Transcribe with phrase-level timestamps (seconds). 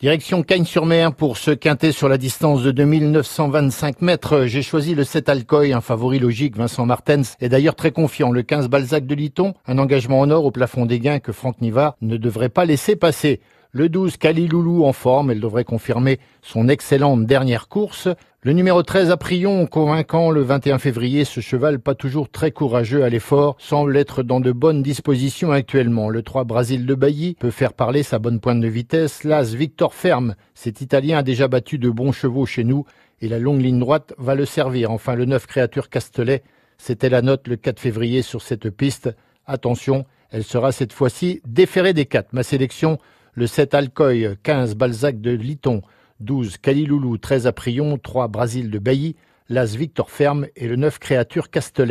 [0.00, 4.46] Direction Cagnes-sur-Mer pour se quinter sur la distance de 2925 mètres.
[4.46, 6.56] J'ai choisi le 7 Alcoy, un favori logique.
[6.56, 8.30] Vincent Martens est d'ailleurs très confiant.
[8.30, 11.60] Le 15 Balzac de Liton, un engagement en or au plafond des gains que Franck
[11.60, 13.40] Nivard ne devrait pas laisser passer.
[13.72, 18.08] Le 12, Kaliloulou en forme, elle devrait confirmer son excellente dernière course.
[18.40, 23.10] Le numéro 13, Aprion, convaincant le 21 février, ce cheval pas toujours très courageux à
[23.10, 26.08] l'effort, semble être dans de bonnes dispositions actuellement.
[26.08, 29.22] Le 3, Brasil de Bailly, peut faire parler sa bonne pointe de vitesse.
[29.22, 32.86] L'As, Victor Ferme, cet Italien a déjà battu de bons chevaux chez nous
[33.20, 34.90] et la longue ligne droite va le servir.
[34.90, 36.42] Enfin, le 9, Créature Castelet,
[36.78, 39.10] c'était la note le 4 février sur cette piste.
[39.44, 42.32] Attention, elle sera cette fois-ci déférée des 4.
[42.32, 42.98] Ma sélection,
[43.38, 45.82] le 7 Alcoy, 15 Balzac de Liton,
[46.18, 49.14] 12 Caliloulou, 13 Aprion, 3 Brasil de Bailly,
[49.48, 51.86] l'As Victor Ferme et le 9 Créature Castelet.